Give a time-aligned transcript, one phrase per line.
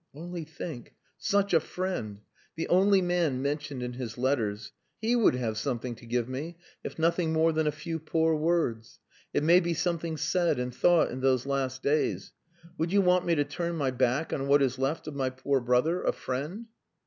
[0.15, 2.21] "Only think such a friend.
[2.55, 4.71] The only man mentioned in his letters.
[4.99, 8.99] He would have something to give me, if nothing more than a few poor words.
[9.31, 12.33] It may be something said and thought in those last days.
[12.79, 15.59] Would you want me to turn my back on what is left of my poor
[15.61, 16.65] brother a friend?"